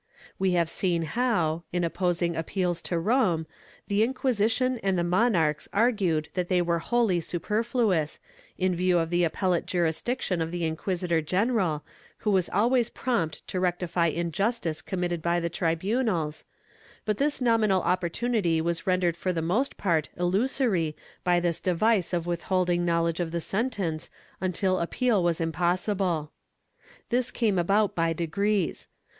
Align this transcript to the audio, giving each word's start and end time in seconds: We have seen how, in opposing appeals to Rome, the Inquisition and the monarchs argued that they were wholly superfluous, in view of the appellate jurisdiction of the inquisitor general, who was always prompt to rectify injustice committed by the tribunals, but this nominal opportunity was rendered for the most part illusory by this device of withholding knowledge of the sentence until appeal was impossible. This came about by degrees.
We 0.39 0.53
have 0.53 0.67
seen 0.67 1.03
how, 1.03 1.61
in 1.71 1.83
opposing 1.83 2.35
appeals 2.35 2.81
to 2.81 2.97
Rome, 2.97 3.45
the 3.87 4.01
Inquisition 4.01 4.79
and 4.81 4.97
the 4.97 5.03
monarchs 5.03 5.67
argued 5.71 6.29
that 6.33 6.47
they 6.49 6.59
were 6.59 6.79
wholly 6.79 7.21
superfluous, 7.21 8.19
in 8.57 8.75
view 8.75 8.97
of 8.97 9.11
the 9.11 9.23
appellate 9.23 9.67
jurisdiction 9.67 10.41
of 10.41 10.49
the 10.49 10.65
inquisitor 10.65 11.21
general, 11.21 11.83
who 12.17 12.31
was 12.31 12.49
always 12.49 12.89
prompt 12.89 13.45
to 13.49 13.59
rectify 13.59 14.07
injustice 14.07 14.81
committed 14.81 15.21
by 15.21 15.39
the 15.39 15.51
tribunals, 15.51 16.45
but 17.05 17.19
this 17.19 17.39
nominal 17.39 17.83
opportunity 17.83 18.59
was 18.59 18.87
rendered 18.87 19.15
for 19.15 19.31
the 19.31 19.39
most 19.43 19.77
part 19.77 20.09
illusory 20.17 20.95
by 21.23 21.39
this 21.39 21.59
device 21.59 22.11
of 22.11 22.25
withholding 22.25 22.83
knowledge 22.83 23.19
of 23.19 23.29
the 23.29 23.39
sentence 23.39 24.09
until 24.41 24.79
appeal 24.79 25.21
was 25.23 25.39
impossible. 25.39 26.31
This 27.09 27.29
came 27.29 27.59
about 27.59 27.93
by 27.93 28.13
degrees. 28.13 28.87